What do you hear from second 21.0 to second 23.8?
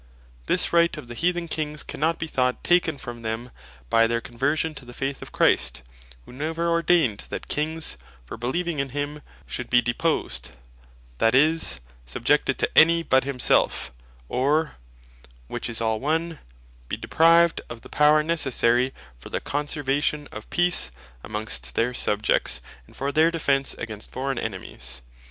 amongst their Subjects, and for their defence